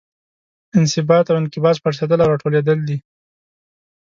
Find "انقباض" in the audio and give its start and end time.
1.41-1.77